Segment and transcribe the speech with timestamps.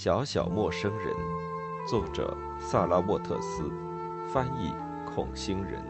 [0.00, 1.12] 小小陌生人，
[1.84, 3.68] 作者萨拉沃特斯，
[4.32, 4.72] 翻译
[5.04, 5.82] 孔星人。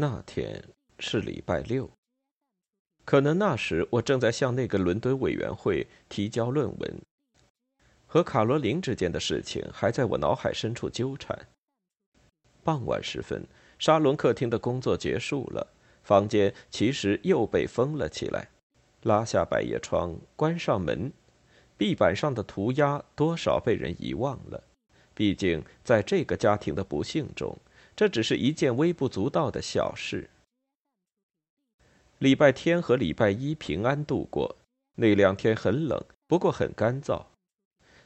[0.00, 0.62] 那天
[1.00, 1.90] 是礼拜六，
[3.04, 7.00] 可能那时我正在向那个伦敦委员会提交论文，
[8.06, 11.36] 和卡罗琳之间的事情还在我脑海深处纠缠。
[12.62, 13.44] 傍晚时分，
[13.76, 15.66] 沙龙客厅的工作结束了，
[16.04, 18.50] 房间其实又被封了起来，
[19.02, 21.12] 拉下百叶窗，关上门，
[21.76, 24.62] 壁板上的涂鸦多少被人遗忘了，
[25.12, 27.58] 毕竟在这个家庭的不幸中。
[27.98, 30.30] 这只是一件微不足道的小事。
[32.18, 34.54] 礼拜天和礼拜一平安度过，
[34.94, 37.24] 那两天很冷，不过很干燥。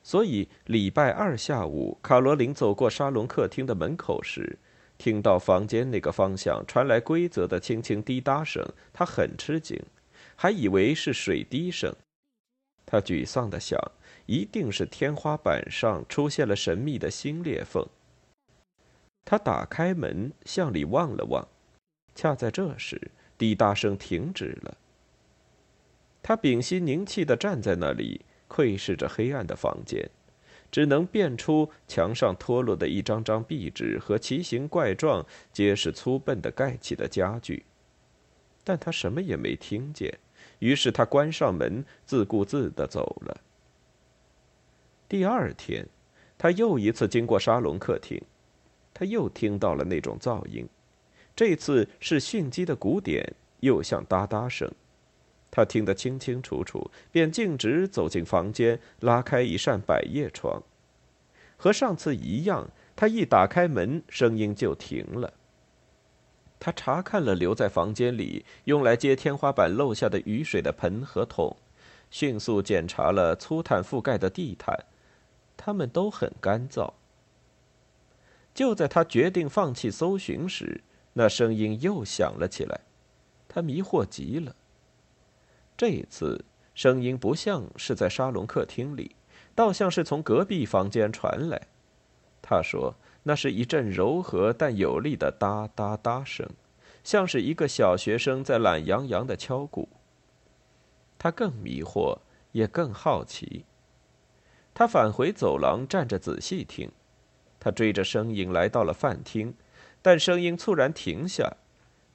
[0.02, 4.58] 所以礼拜二下午，卡罗琳走过沙龙客厅的门口时，
[4.96, 9.78] 听到房间那个方向传来规则的轻轻滴答声，她很吃惊，
[10.34, 11.94] 还以为是水滴声。
[12.86, 13.78] 她沮丧地想，
[14.24, 17.86] 一定是天花板上出现了神秘的新裂缝。
[19.24, 21.46] 他打开门，向里望了望，
[22.14, 24.76] 恰在这时，滴答声停止了。
[26.22, 30.08] 他屏息凝气地站在那里，窥视着黑暗的房间，
[30.70, 37.64] 只能辨出墙上脱落的一张张壁纸和奇形怪状、皆是粗笨的盖起的家具，
[38.62, 40.18] 但他什么也没听见。
[40.58, 43.40] 于是他关上门，自顾自地走了。
[45.08, 45.88] 第二天，
[46.38, 48.20] 他又一次经过沙龙客厅。
[48.94, 50.68] 他又听到了那种噪音，
[51.34, 54.70] 这次是迅机的鼓点，又像哒哒声。
[55.50, 60.62] 他听得清清楚楚，便径直走进房间，拉开一扇百叶窗。
[61.56, 65.34] 和上次一样，他一打开门，声音就停了。
[66.58, 71.56] 他查看了留在房间里用来接天花板漏下的雨水的盆和桶，
[72.10, 74.86] 迅速检查了粗毯覆盖的地毯，
[75.56, 76.92] 它们都很干燥。
[78.54, 80.82] 就在他决定放弃搜寻时，
[81.14, 82.80] 那声音又响了起来。
[83.48, 84.54] 他迷惑极了。
[85.76, 89.16] 这次声音不像是在沙龙客厅里，
[89.54, 91.68] 倒像是从隔壁房间传来。
[92.40, 96.48] 他说：“那是一阵柔和但有力的哒哒哒声，
[97.04, 99.88] 像是一个小学生在懒洋洋的敲鼓。”
[101.18, 102.18] 他更迷惑，
[102.52, 103.64] 也更好奇。
[104.74, 106.90] 他返回走廊，站着仔细听。
[107.62, 109.54] 他追着声音来到了饭厅，
[110.02, 111.58] 但声音猝然停下。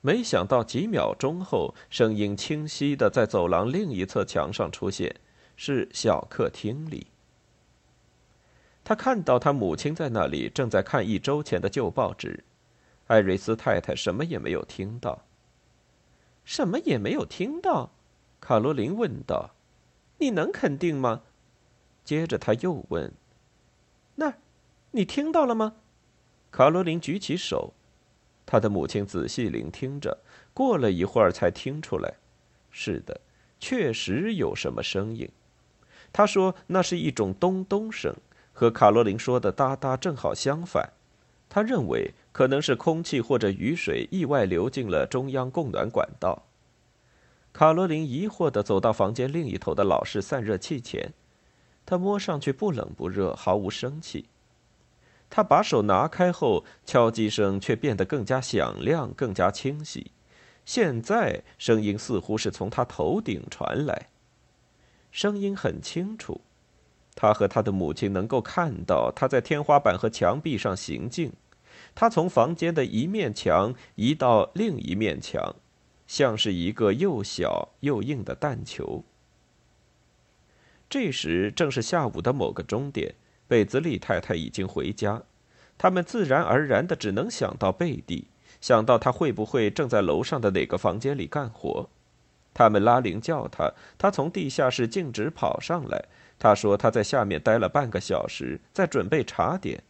[0.01, 5.15] 没想到几秒钟后，声音清晰的在走廊另一侧墙上出现，
[5.55, 7.07] 是小客厅里。
[8.83, 12.43] 他看到他母亲在那里正在看一周前的旧报纸。
[13.07, 15.23] 艾瑞斯太太什么也没有听到。
[16.43, 17.91] 什么也没有听到，
[18.41, 19.51] 卡罗琳问道
[20.19, 21.21] ：“你能肯定吗？”
[22.03, 23.13] 接着他又问
[24.15, 24.33] ：“那？”
[24.97, 25.75] 你听到了吗？
[26.49, 27.71] 卡罗琳举起手，
[28.47, 30.17] 她的母亲仔细聆听着，
[30.55, 32.15] 过了一会儿才听出来，
[32.71, 33.21] 是的，
[33.59, 35.29] 确实有什么声音。
[36.11, 38.11] 她说那是一种咚咚声，
[38.53, 40.91] 和卡罗琳说的哒哒正好相反。
[41.47, 46.41] 她认为可能是空气或者雨水意外流进了中央供暖管道。
[47.53, 51.13] 卡罗琳疑惑地走到房间另一头的老式散热器前，
[51.85, 54.25] 它摸上去不冷不热，毫无生气。
[55.29, 60.11] 他把手拿开后，敲击声却变得更加响亮、更加清晰。
[60.65, 64.07] 现在声音似乎是从他头顶传来，
[65.11, 66.41] 声音很清楚。
[67.15, 71.31] 他和他的母亲能够看到他在天花板和墙壁上行进。
[71.95, 75.55] 他从房间的一面墙移到另一面墙，
[76.05, 79.03] 像是一个又小又硬的弹球。
[80.89, 83.15] 这时正是下午的某个钟点。
[83.47, 85.23] 贝兹利太太已经回家，
[85.77, 88.27] 他们自然而然的只能想到贝蒂，
[88.59, 91.89] 想到他会不会正在楼上的哪个房间里干活。
[92.53, 96.05] 他们拉铃叫他，他从地下室径直跑上来。
[96.39, 99.83] 他说他在下面待了半个小时，在准备茶点。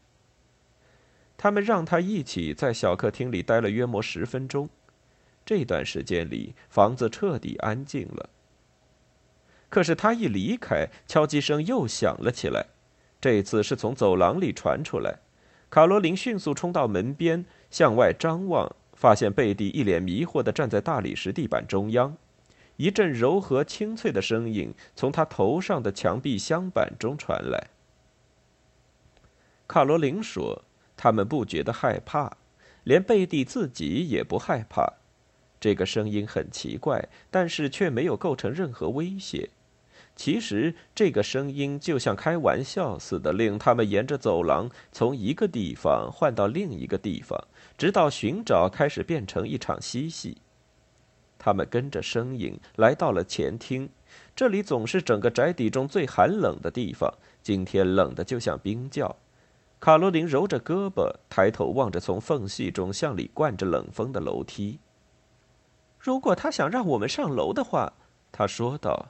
[1.38, 4.70] 他们让他一起在小客厅里待了约莫十分钟。
[5.46, 8.30] 这段时间里，房子彻底安静了。
[9.70, 12.68] 可是他一离开，敲击声又响了起来。
[13.20, 15.20] 这次是从走廊里传出来。
[15.70, 22.16] 卡罗琳迅速冲到门边，向外张望，发现贝蒂一脸迷惑地站在大理石地板中央。
[22.78, 27.68] 一阵柔和清脆的声音从他头上的墙壁镶板中传来。
[29.68, 30.64] 卡罗琳说
[30.96, 32.38] ：“他们不觉得害怕，
[32.84, 34.94] 连贝蒂自己也不害怕。
[35.60, 39.50] 这个声音很奇怪，但是却没有构成任何威胁。
[40.18, 47.40] 其实，这个声音就像开玩笑似的，令他们沿着走廊从一个地方换到另一个地方，
[47.78, 50.38] 直到寻找开始变成一场嬉戏。”
[51.38, 53.88] 他们跟着声音来到了前厅，
[54.36, 57.14] 这里总是整个宅邸中最寒冷的地方。
[57.44, 59.16] 今天冷得就像冰窖。
[59.80, 64.80] 卡罗琳揉着胳膊，抬头望着从缝隙中向里灌着冷风的楼梯。
[66.00, 67.94] 如果他想让我们上楼的话，
[68.32, 69.10] 他说道：“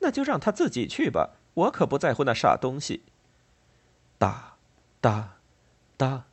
[0.00, 3.04] 那就让他自己去吧，我可不在乎那傻东西。”
[4.18, 4.56] 哒，
[5.00, 5.38] 哒，
[5.96, 6.26] 哒，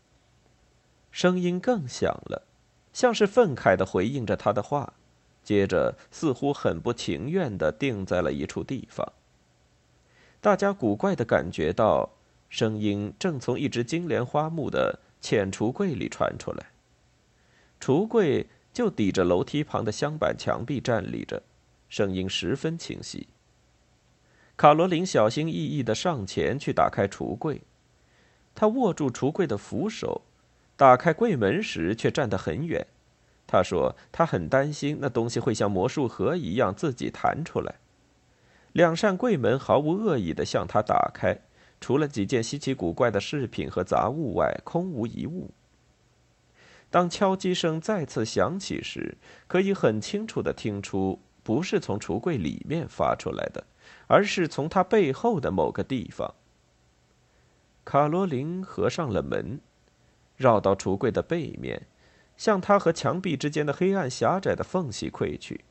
[1.12, 2.44] 声音更响了，
[2.92, 4.94] 像是愤慨的回应着他的话。
[5.44, 9.14] 接着，似乎很不情愿的定在了一处地方。
[10.42, 12.10] 大家古怪的感觉到，
[12.50, 16.68] 声音正从一只金莲花木的浅橱柜里传出来。
[17.80, 21.42] 橱柜就抵着楼梯旁的镶板墙壁站立着，
[21.88, 23.28] 声音十分清晰。
[24.58, 27.62] 卡罗琳小心翼翼地上前去打开橱柜，
[28.56, 30.24] 她握住橱柜的扶手，
[30.76, 32.88] 打开柜门时却站得很远。
[33.46, 37.76] 她说：“她很担心那东西会像魔术盒一样自己弹出来。”
[38.74, 41.40] 两扇柜门毫无恶意地向他打开，
[41.80, 45.52] 除了几件稀奇古怪的饰品和杂物外，空无一物。
[46.90, 53.64] 当敲击声再次响起时，可以很清楚地听出，不是从橱柜里面发出来的，
[54.08, 56.34] 而是从他背后的某个地方。
[57.86, 59.62] 卡罗琳合上了门，
[60.36, 61.88] 绕到橱柜的背面。
[62.38, 65.66] 向他和墙壁之间的黑暗狭窄的缝隙窥去，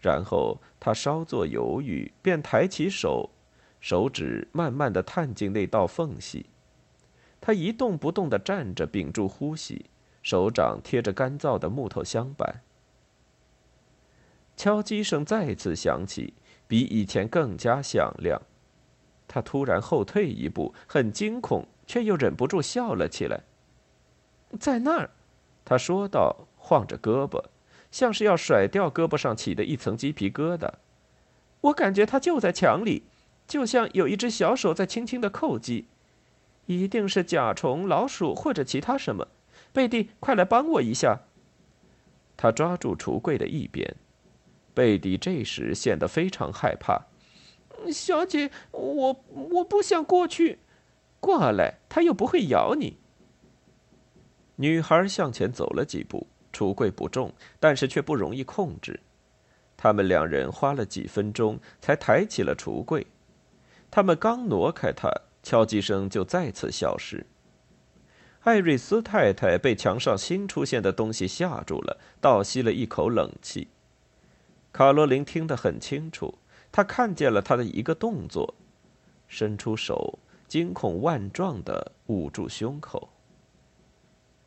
[0.00, 3.30] 然后他稍作犹豫，便抬起手，
[3.80, 6.46] 手指慢慢的探进那道缝隙。
[7.40, 9.86] 他一动不动的站着，屏住呼吸，
[10.22, 12.60] 手掌贴着干燥的木头镶板。
[14.56, 16.34] 敲击声再次响起，
[16.74, 18.42] 比以前更加响亮。
[19.28, 23.44] 他突然后退一步，很惊恐，却又忍不住笑了起来。
[24.58, 25.10] 在那儿。
[25.64, 27.44] 他说道，晃着胳膊，
[27.92, 30.68] 像是要甩掉胳膊上起的一层鸡皮疙瘩。
[31.60, 33.04] 我感觉他就在墙里，
[33.46, 35.86] 就像有一只小手在轻轻的叩击。
[36.66, 39.28] 一定是甲虫、老鼠或者其他什么。
[39.72, 41.20] 贝蒂，快来帮我一下！
[42.36, 43.94] 他抓住橱柜的一边。
[44.74, 47.06] 贝蒂这时显得非常害怕。
[47.92, 50.58] 小姐，我我不想过去。
[51.20, 52.98] 过来，他又不会咬你。
[54.56, 59.00] 女孩向前走了几步，橱柜不重，但是却不容易控制。
[59.76, 63.06] 他们两人花了几分钟才抬起了橱柜。
[63.90, 65.10] 他们刚挪开它，
[65.42, 67.26] 敲击声就再次消失。
[68.42, 73.68] 艾瑞斯太太被墙上新出现的东西吓住了，倒吸了一口冷气。
[74.74, 76.36] 卡罗琳听得很清楚，
[76.72, 78.56] 她看见了他的一个动作，
[79.28, 83.08] 伸出手，惊恐万状地捂住胸口。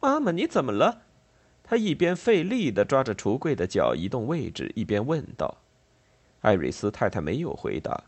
[0.02, 1.04] 妈妈，你怎么了？
[1.64, 5.60] 他一边费力地抓着橱柜的脚移动位置，一边问道。
[6.42, 8.04] 艾瑞斯太太没有回答。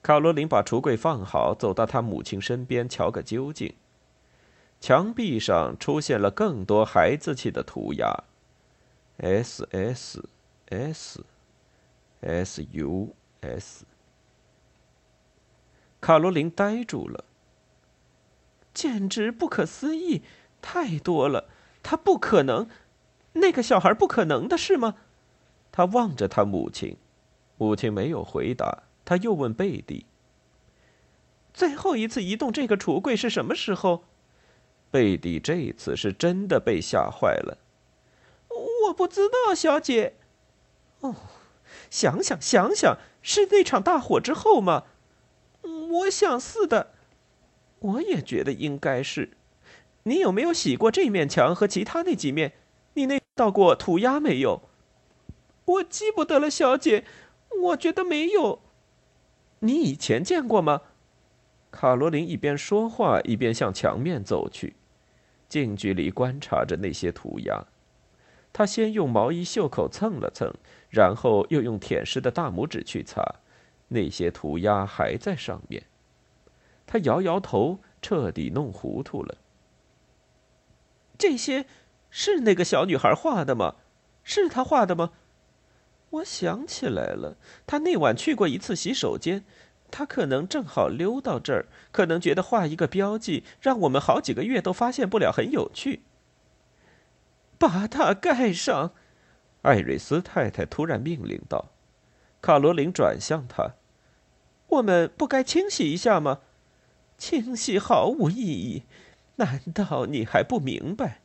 [0.00, 3.74] 卡罗琳把橱柜放好，走到他母亲身边，瞧个究竟。
[4.80, 8.24] 墙壁上出现了更多孩子气的涂鸦
[9.18, 10.26] ：S S
[10.70, 11.22] S
[12.24, 13.84] S U S。
[16.00, 17.24] 卡罗琳呆住了，
[18.72, 20.22] 简直不可思议。
[20.60, 21.48] 太多了，
[21.82, 22.68] 他不可能，
[23.34, 24.96] 那个小孩不可能的是吗？
[25.70, 26.96] 他望着他母亲，
[27.58, 28.84] 母亲没有回答。
[29.04, 30.06] 他又问贝蒂
[31.52, 34.04] ：“最后一次移动这个橱柜是什么时候？”
[34.90, 37.58] 贝蒂这次是真的被吓坏了。
[38.86, 40.14] 我不知道，小姐。
[41.00, 41.14] 哦，
[41.94, 44.82] 想想想想，是那场大火之后吗？
[45.62, 46.90] 我想是的。
[47.78, 49.30] 我也觉得应该是。
[50.02, 52.54] 你有没有洗过这面墙和其他那几面？
[52.94, 54.62] 你那到过涂鸦没有？
[55.66, 57.04] 我记不得了，小姐。
[57.62, 58.58] 我觉得没有。
[59.60, 60.80] 你以前见过吗？
[61.70, 64.74] 卡罗琳一边说话一边向墙面走去，
[65.48, 67.64] 近距离观察着那些涂鸦。
[68.54, 70.54] 他先用毛衣袖口蹭了蹭，
[70.88, 73.20] 然后又用舔湿的大拇指去擦，
[73.88, 75.82] 那些涂鸦还在上面。
[76.86, 79.38] 他摇摇头，彻底弄糊涂了。
[81.18, 81.66] 这些
[82.10, 83.74] 是那个小女孩画的吗？
[84.22, 85.10] 是她画的吗？
[86.10, 89.44] 我想起来了，她那晚去过一次洗手间，
[89.90, 96.02] 她可能正好溜到这儿，可能觉得画一个标记，让我们好几个月都发现不了，很有趣。
[97.66, 98.92] 把它盖上，
[99.62, 101.70] 艾瑞斯太太突然命令道。
[102.42, 103.76] 卡罗琳转向他
[104.68, 106.40] ：“我们不该清洗一下吗？
[107.16, 108.82] 清洗毫无意义。
[109.36, 111.22] 难道你还不明白？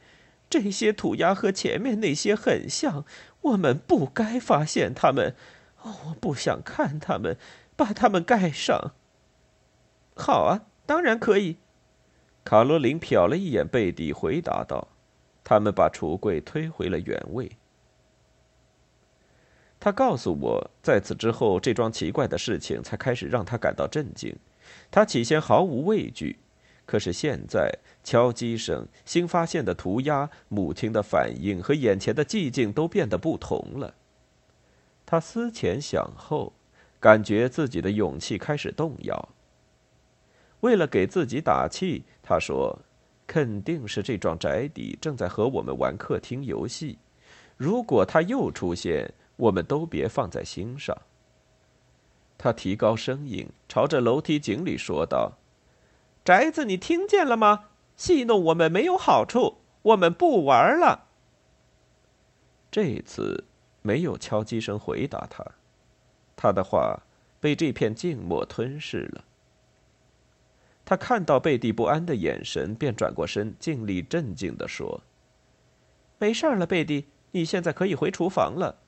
[0.50, 3.04] 这些涂鸦和前面那些很像，
[3.42, 5.36] 我们不该发现它们。
[5.84, 7.38] 我不想看它们，
[7.76, 8.94] 把它们盖上。
[10.16, 11.58] 好啊，当然可以。”
[12.46, 14.88] 卡罗琳瞟了一眼贝蒂，回答道。
[15.44, 17.50] 他们把橱柜推回了原位。
[19.80, 24.36] 他告诉我，在此之后，这桩奇怪的事情才开始让他感到震惊。
[24.92, 26.38] 他起先毫无畏惧，
[26.86, 27.72] 可是现在，
[28.04, 33.96] 敲击声、新发现的涂鸦、母亲的反应和眼前的寂静都变得不同了。
[35.06, 36.52] 他思前想后，
[37.00, 39.30] 感觉自己的勇气开始动摇。
[40.60, 42.80] 为了给自己打气，他说。
[43.30, 46.98] 肯定是这幢宅邸正在和我们玩客厅游戏。
[47.58, 50.98] 如果他又出现，我们都别放在心上。
[52.40, 55.34] 他提高声音，朝着楼梯井里说道
[56.26, 57.66] ：“宅子，你听见了吗？
[57.96, 61.10] 戏弄我们没有好处，我们不玩了。”
[62.72, 63.46] 这次
[63.84, 65.46] 没有敲击声回答他，
[66.36, 67.04] 他的话
[67.40, 69.24] 被这片静默吞噬了。
[70.90, 75.04] 他看到贝蒂不安的眼神，便转过身，尽力镇静地说
[76.18, 78.80] ：“没事了，贝蒂，你现在可以回厨房了。”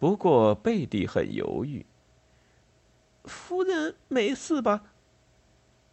[0.00, 1.84] 不过贝蒂很犹豫。
[3.24, 4.84] 夫人没事吧？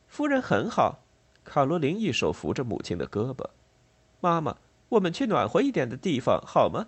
[0.08, 1.04] 夫人很好。
[1.44, 3.46] 卡罗琳一手扶着母亲的胳膊
[4.22, 4.56] ：“妈妈，
[4.88, 6.88] 我们去暖和一点的地方好吗？”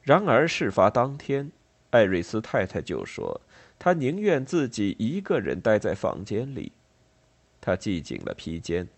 [0.00, 1.52] 然而事发当天，
[1.90, 3.42] 艾瑞斯太太就说。
[3.78, 6.72] 他宁愿自己一个人待在房间里。
[7.60, 8.88] 他系紧了披肩。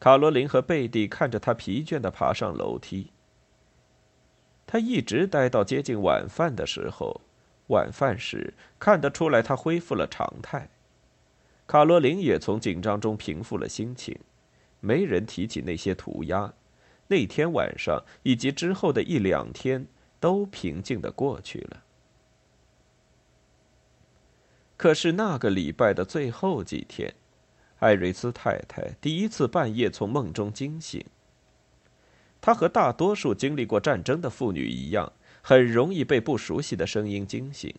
[0.00, 3.10] 卡罗琳和贝蒂看着他疲倦的爬上楼梯。
[4.66, 7.20] 他一直待到接近晚饭的时候。
[7.68, 10.70] 晚饭时看得出来，他恢复了常态。
[11.66, 14.18] 卡罗琳也从紧张中平复了心情。
[14.80, 16.54] 没人提起那些涂鸦。
[17.08, 19.86] 那天晚上以及之后的一两天
[20.20, 21.82] 都平静的过去了。
[24.78, 27.12] 可是那个礼拜的最后几天，
[27.80, 31.04] 艾瑞斯太太第一次半夜从梦中惊醒。
[32.40, 37.74] 她和大多数经历过战争的妇女一样，很容易被不熟悉的声音惊醒。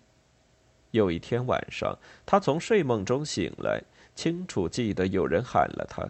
[0.92, 3.82] 有一天晚上，她从睡梦中醒来，
[4.14, 6.06] 清楚记得有人喊了她。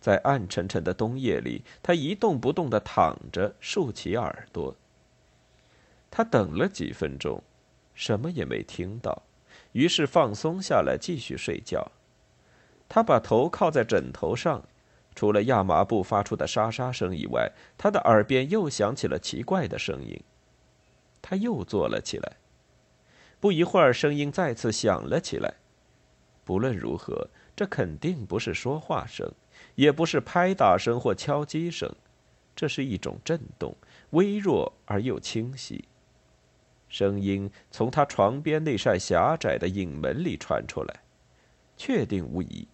[0.00, 4.74] 在暗沉沉的冬夜里，她一动不动地躺着，竖起耳朵。
[6.10, 7.42] 她等了几分钟，
[7.94, 9.22] 什么也没听到。
[9.74, 11.90] 于是放松下来，继续睡觉。
[12.88, 14.62] 他把头靠在枕头上，
[15.14, 20.20] 除了亚麻布发出的沙沙声以外，他的耳边又响起了奇怪的声音。
[21.20, 22.36] 他又坐了起来。
[23.40, 25.54] 不一会儿，声音再次响了起来。
[26.44, 29.30] 不论如何，这肯定不是说话声，
[29.74, 31.92] 也不是拍打声或敲击声，
[32.54, 33.74] 这是一种震动，
[34.10, 35.84] 微弱而又清晰。
[36.94, 41.00] 声音从他床边那扇狭窄的影门里传出来，
[41.76, 42.68] 确定无疑。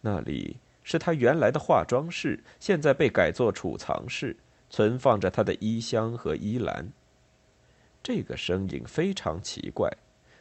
[0.00, 4.36] 那里是他原来的化妆室，现在被改作储藏室，
[4.68, 6.90] 存放着他的衣箱和衣篮。
[8.02, 9.88] 这个声音非常奇怪，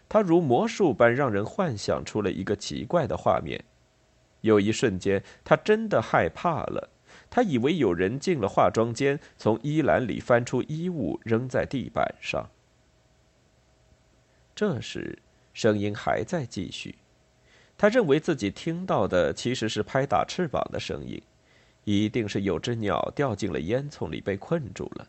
[0.08, 3.64] 它如魔术般让人幻想出了一个奇怪的画面。
[4.42, 6.90] 有一瞬间，他真的害怕了，
[7.30, 12.50] 他以为有人进了化妆间，从衣篮里翻出衣物扔在地板上。
[14.60, 15.18] 这时，
[15.54, 16.96] 声音还在继续。
[17.78, 21.24] 他认为自己听到的其实是拍打翅膀的声音，
[21.86, 25.08] 一定是有只鸟掉进了烟囱里被困住了。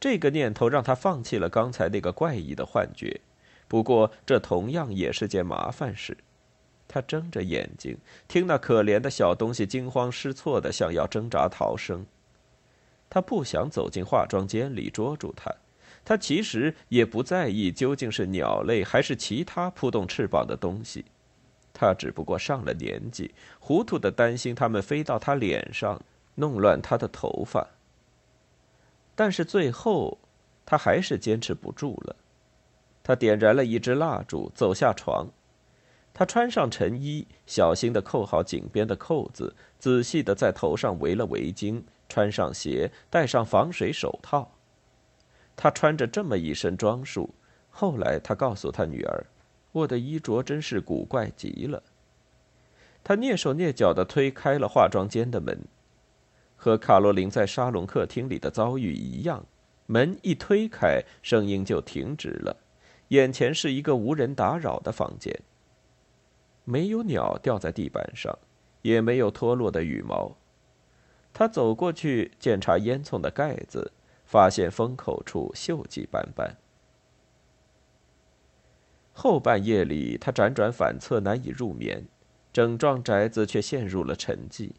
[0.00, 3.20] 这个念头让他放弃了刚才那个怪异的幻觉。
[3.68, 6.16] 不过，这同样也是件麻烦事。
[6.88, 7.98] 他睁着眼睛，
[8.28, 12.06] 听那可怜的小东西惊慌失措的想要挣扎逃生。
[13.10, 15.54] 他不想走进化妆间里捉住它。
[16.04, 21.04] 他其实也不在意究竟是鸟类还是其他扑动翅膀的东西，
[21.72, 26.00] 他只不过上了年纪，糊涂的担心它们飞到他脸上，
[26.34, 27.68] 弄乱他的头发。
[29.14, 30.18] 但是最后，
[30.66, 32.16] 他还是坚持不住了。
[33.04, 35.28] 他点燃了一支蜡烛，走下床。
[36.14, 44.52] 他穿上晨衣，小心地扣好颈边的扣子，仔细地在头上围了围巾，穿上鞋，戴上防水手套。
[45.62, 47.32] 他穿着这么一身装束。
[47.70, 49.24] 后来，他告诉他女儿
[49.70, 51.80] ：“我的衣着真是古怪极了。”
[53.04, 55.56] 他蹑手蹑脚地推开了化妆间的门，
[56.56, 59.46] 和卡罗琳在沙龙客厅里的遭遇一样，
[59.86, 62.56] 门一推开，声音就停止了。
[63.10, 65.32] 眼前是一个无人打扰的房间。
[66.64, 68.36] 没有鸟掉在地板上，
[68.82, 70.36] 也没有脱落的羽毛。
[71.32, 73.92] 他走过去检查烟囱的盖子，
[74.32, 76.56] 发现封口处锈迹斑斑。
[79.12, 82.08] 后半夜里，他辗转反侧，难以入眠，
[82.50, 84.70] 整幢宅子却陷入了沉寂。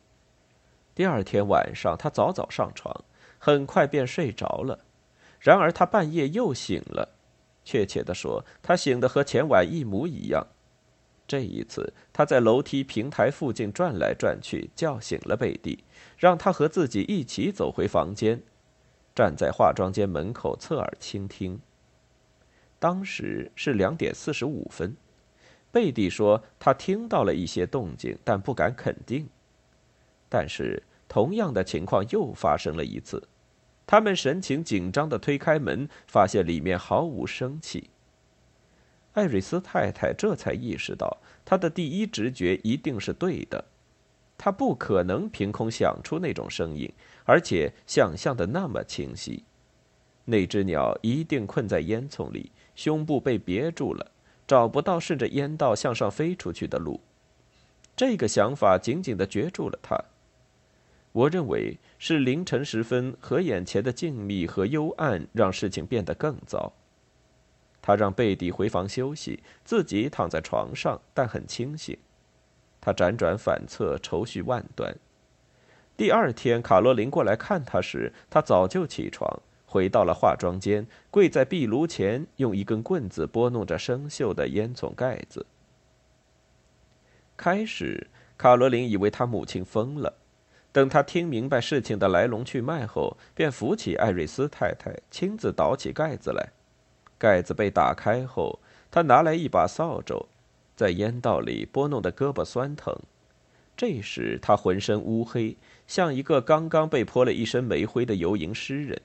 [0.95, 3.05] 第二天晚上，他早早上床，
[3.37, 4.79] 很快便睡着了。
[5.39, 7.09] 然而，他半夜又醒了，
[7.63, 10.47] 确切地说，他醒得和前晚一模一样。
[11.27, 15.83] 这一次，他在楼梯平台附近转来转去，叫醒了贝蒂，
[16.17, 18.41] 让他和自己一起走回房间，
[19.15, 21.59] 站在化妆间门口侧耳倾听。
[22.79, 24.95] 当时是两点四十五分，
[25.71, 29.29] 贝蒂说他听到了一些动静，但不敢肯定。
[30.27, 33.27] 但是同样的情况又发生了一次，
[33.85, 37.89] 他们神情紧张地推开门，发现里面毫无生气。
[39.13, 43.63] 艾瑞斯太太这才意识到，她的第一直觉一定是对的。
[44.37, 46.91] 她不可能凭空想出那种声音，
[47.25, 49.43] 而且想象的那么清晰。
[50.25, 54.11] 那只鸟一定困在烟囱里，胸部被别住了，
[54.47, 57.01] 找不到顺着烟道向上飞出去的路。
[57.95, 60.01] 这个想法紧紧地攫住了他。
[61.11, 66.73] 我认为是凌晨时分和眼前的静谧和幽暗让事情变得更糟。
[67.81, 71.97] 他让贝蒂回房休息，自己躺在床上，但很清醒。
[72.81, 74.95] 他辗转反侧，愁绪万端。
[75.95, 85.45] 第二天，卡罗琳过来看他时，他早就起床，回到了化妆间，跪在壁炉前，用一根棍子拨弄着生锈的烟囱盖子。
[87.37, 90.13] 开始，卡罗琳以为他母亲疯了，
[90.71, 96.49] 等他听明白事情的来龙去脉后，便扶起艾瑞斯太太，亲自倒起盖子来。
[97.19, 100.25] 盖子被打开后，他拿来一把扫帚，
[100.75, 102.95] 在烟道里拨弄的胳膊酸疼。
[103.75, 105.57] 这时他浑身乌黑，
[105.87, 109.01] 像一个刚刚被泼了一身煤灰的游吟诗人。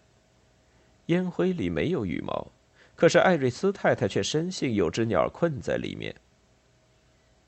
[1.06, 2.48] 烟灰里没有羽毛，
[2.94, 6.14] 可是艾瑞斯太太却深信有只鸟困在里面。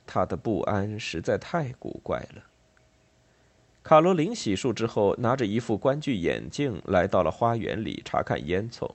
[0.06, 2.42] 他的不安实在太古怪了。
[3.82, 8.90] 卡罗琳洗漱之后，拿着一副观距眼镜来到了花园里查看烟囱，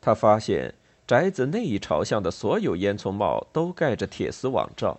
[0.00, 0.74] 他发现。
[1.06, 4.98] 宅子内一朝向的所有烟囱帽都盖着铁丝网罩，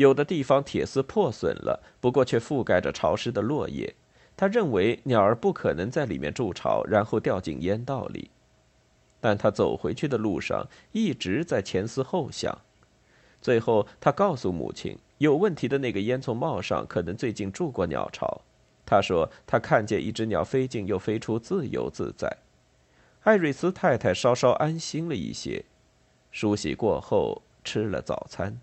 [0.00, 3.94] 有的地方铁丝破损了，不过却覆盖着潮湿的落叶。
[4.34, 8.30] 他认为鸟儿不可能在里面筑巢，然后掉进烟道里。
[9.20, 12.58] 但他走回去的路上一直在前思后想。
[13.42, 18.40] 最后，他告诉母亲，有问题的那个烟囱帽上可能最近住过鸟巢。
[18.86, 22.38] 他说他看见一只鸟飞进又飞出，自由自在。
[23.24, 25.66] 艾瑞斯太太稍稍安心了一些，
[26.32, 28.58] 梳洗过后吃了早餐。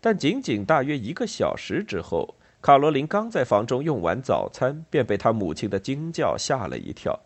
[0.00, 7.20] 但仅仅大约一个小时之后，卡罗琳刚在房中用完早餐，便被她母亲的惊叫吓了一跳，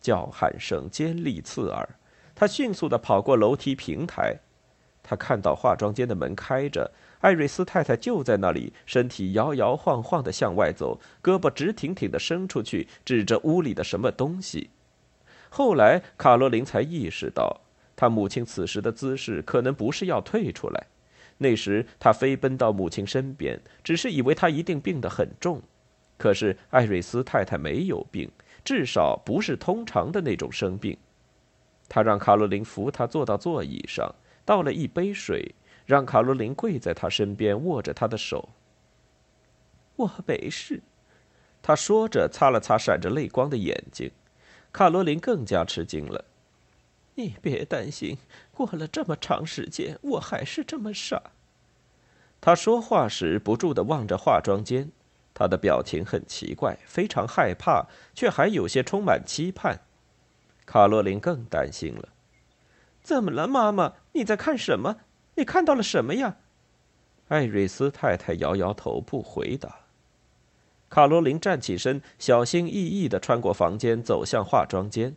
[0.00, 1.88] 叫喊声尖利刺耳。
[2.34, 4.36] 她迅速的跑过楼梯平台，
[5.02, 6.90] 她看到化妆间的门开着。
[7.20, 14.70] 艾瑞斯太太就在那里，身体摇摇晃晃的向外走，胳膊直挺挺的伸出去，指着屋里的什么东西。
[15.48, 17.60] 后来，卡罗琳才意识到，
[17.94, 20.86] 她母亲此时的姿势可能不是要退出来。
[21.42, 25.60] 那时，他飞奔到母亲身边，只是以为她一定病得很重。
[26.16, 28.30] 可是，艾瑞斯太太没有病，
[28.64, 30.96] 至少不是通常的那种生病。
[31.88, 34.14] 她让卡罗琳扶她坐到座椅上，
[34.46, 35.54] 倒了一杯水。
[35.84, 38.50] 让卡罗琳跪在他身边，握着他的手。
[39.96, 40.80] 我没事，
[41.60, 44.08] 他说着，擦了擦闪着泪光的眼睛。
[44.72, 46.24] 卡罗琳更加吃惊了。
[47.14, 48.16] 你别担心，
[48.52, 51.22] 过了这么长时间，我还是这么傻。
[52.40, 54.90] 他说话时不住的望着化妆间，
[55.34, 59.80] 他的表情很奇怪，非常害怕，却还有些充满期盼。
[60.64, 62.08] 卡罗琳更担心了。
[63.02, 63.94] 怎么了，妈妈？
[64.12, 64.96] 你在看什么？
[65.34, 66.36] 你看到了什么呀？
[67.28, 69.80] 艾瑞斯太太摇摇头，不回答。
[70.88, 75.16] 卡罗琳站起身，小心翼翼的穿过房间，走向化妆间。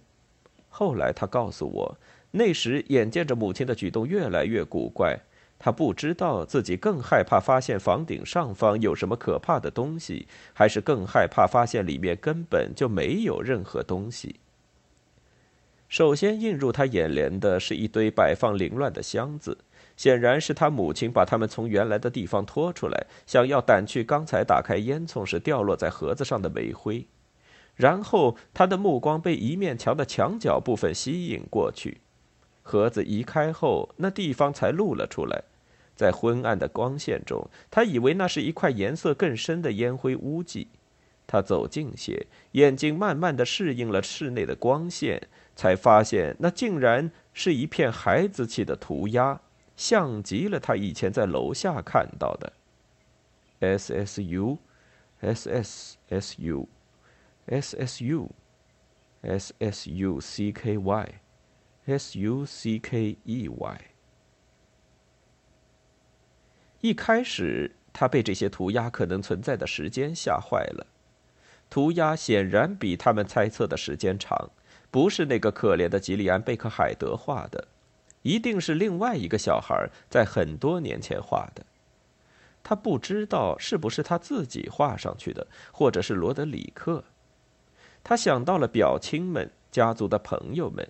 [0.78, 1.98] 后来，她告诉我，
[2.32, 5.18] 那时眼见着母亲的举动越来越古怪，
[5.58, 14.42] 他不知道自己更害怕发现房顶上方有什么可怕的东西，还是更害怕发现里面根本就没有任何东西。
[15.88, 19.58] 首先映入他眼帘的是一堆摆放凌乱的箱子，
[19.96, 27.08] 显然是他母亲把它们从原来的地方拖出来，想要掸去刚才打开烟囱时掉落在盒子上的煤灰。
[27.76, 32.00] 然后他的目光被一面墙的墙角部分吸引过去。
[32.64, 35.44] 盒子移开后，那地方才露了出来。
[35.96, 40.68] 在昏暗的光线中，他以为那是一块颜色更深的烟灰污迹。
[41.28, 49.40] 他走近些，眼睛慢慢的适应了室内的光线，才发现那竟然是一片孩子气的涂鸦，
[49.78, 52.52] 像极了他以前在楼下看到的。
[53.60, 54.58] S S U
[55.22, 56.68] S S S U
[57.48, 58.32] S S U
[59.22, 61.14] S S U C K Y。
[61.88, 63.82] S U C K E Y。
[66.82, 70.88] 一开始，他被这些涂鸦可能存在的时间吓坏了。
[71.70, 74.50] 涂鸦显然比他们猜测的时间长，
[74.90, 77.68] 不是那个可怜的吉利安·贝克海德画的，
[78.24, 81.64] 一定是另外一个小孩在很多年前画的。
[82.64, 87.04] 他不知道是不是他自己画上去的，或者是罗德里克。
[88.08, 90.88] 他想到了表亲们、家族的朋友们。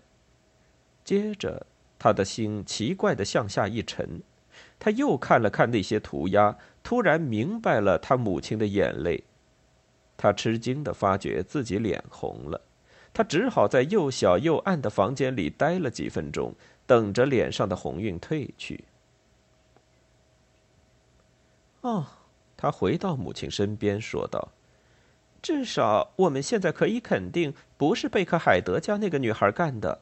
[1.06, 1.66] 接着，
[1.98, 4.22] 他的心奇怪的向下一沉，
[4.78, 9.24] 他又看了看那些涂鸦，突然明白了他母亲的眼泪。
[10.18, 12.60] 他吃惊的发觉自己脸红了，
[13.14, 16.54] 他只好在又小又暗的房间里待了几分钟，
[16.86, 18.84] 等着脸上的红晕褪去。
[21.80, 22.06] 哦，
[22.58, 24.50] 他回到母亲身边说道
[25.46, 30.02] ：“至少我们现在可以肯定，不是贝克海德家那个女孩干的。”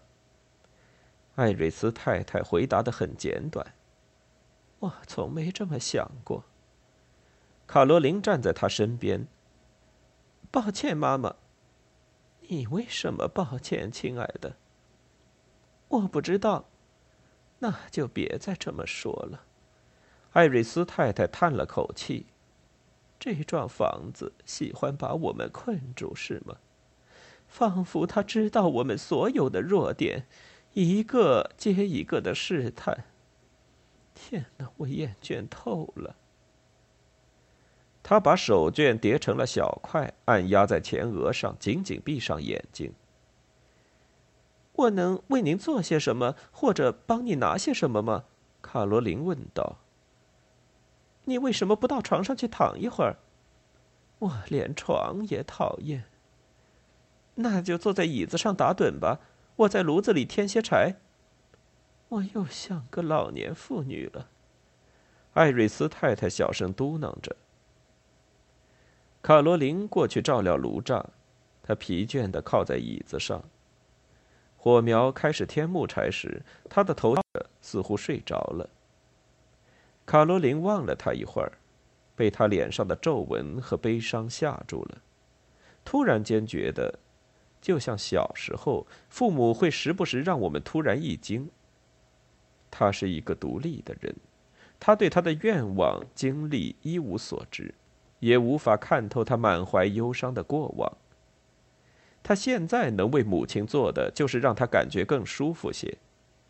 [1.35, 3.73] 艾瑞斯太太回答的很简短
[4.79, 6.45] ：“我从没这么想过。”
[7.67, 9.27] 卡罗琳站在他身边。
[10.49, 11.35] “抱歉，妈妈。
[12.47, 14.55] ”“你为什么抱歉，亲爱的
[15.89, 16.69] ？”“我不知道。
[17.59, 19.43] ”“那就别再这么说了。”
[20.31, 22.27] 艾瑞斯太太叹了口气。
[23.23, 26.57] “这幢房子喜欢把我们困住，是吗？
[27.47, 30.25] 仿佛他知道我们所有的弱点。”
[30.73, 33.05] 一个接一个的试探。
[34.13, 36.17] 天哪，我厌倦透了。
[38.01, 42.91] 他把手绢叠成了小块，按压在前额上，紧紧闭上眼睛。
[44.73, 48.25] 我能为您做些什么，或者帮你拿些什么吗？
[48.61, 49.77] 卡罗琳问道。
[51.25, 53.17] 你为什么不到床上去躺一会儿？
[54.19, 56.05] 我连床也讨厌。
[57.35, 59.19] 那就坐在椅子上打盹吧。
[59.55, 60.95] 我在炉子里添些柴。
[62.09, 64.29] 我又像个老年妇女了，
[65.33, 67.35] 艾瑞斯太太小声嘟囔着。
[69.21, 71.09] 卡罗琳过去照料炉灶，
[71.63, 73.43] 她疲倦的靠在椅子上。
[74.57, 77.15] 火苗开始添木柴时，她的头
[77.61, 78.69] 似乎睡着了。
[80.05, 81.51] 卡罗琳望了他一会儿，
[82.15, 85.01] 被他脸上的皱纹和悲伤吓住了，
[85.85, 86.99] 突然间觉得。
[87.61, 91.49] 就像小时候，父母会时不时让我们突然一惊。
[92.69, 94.13] 他是一个独立的人，
[94.77, 97.73] 他对他的愿望、经历一无所知，
[98.19, 100.97] 也无法看透他满怀忧伤的过往。
[102.21, 105.97] 他现在能为母亲做的，就是让他感觉更舒服些。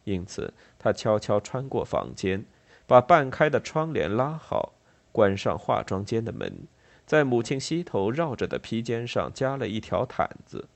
[0.06, 2.44] 因此，他悄悄穿过房间，
[2.86, 4.74] 把半开的窗帘拉好，
[5.12, 6.68] 关上化妆间的门，
[7.06, 10.68] 在母亲膝头绕着的披肩上加了一条毯子。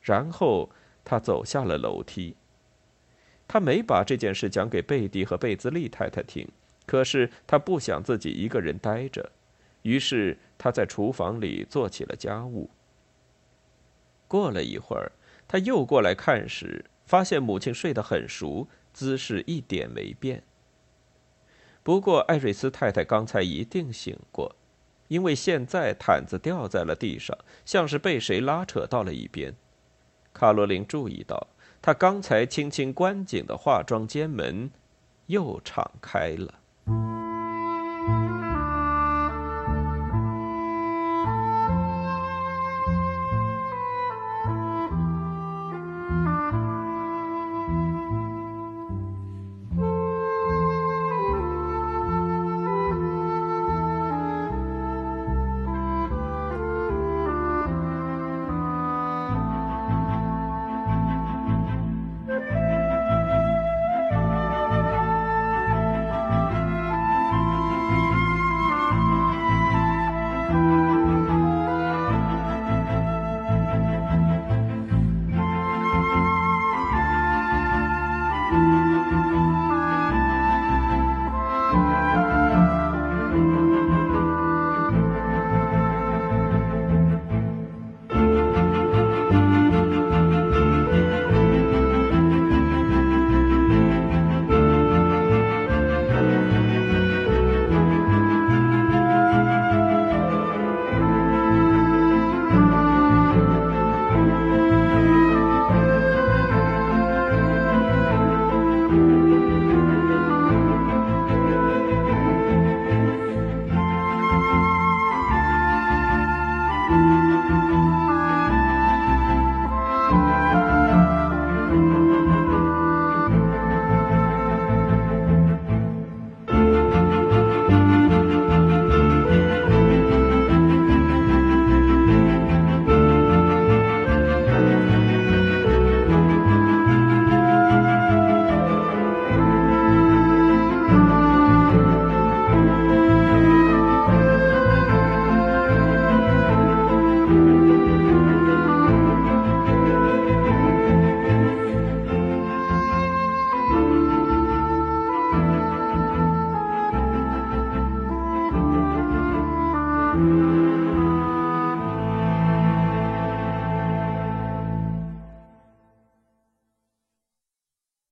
[0.00, 0.70] 然后
[1.04, 2.34] 他走下了楼梯。
[3.46, 6.48] 他没把这件事讲给贝蒂和贝兹利太太听，
[6.86, 9.30] 可是他不想自己一个人待着，
[9.82, 12.70] 于是他在厨房里做起了家务。
[14.28, 15.10] 过了一会儿，
[15.48, 20.44] 他又过来看时，发现母亲睡得很熟，姿势一点没变。
[21.82, 24.54] 不过艾瑞斯太太刚才一定醒过，
[25.08, 29.54] 因为现在毯子掉在了地上，像是被谁拉扯到了一边。
[30.32, 31.48] 卡罗琳注意到，
[31.80, 34.70] 她刚才轻轻关紧的化妆间门
[35.26, 37.29] 又敞开了。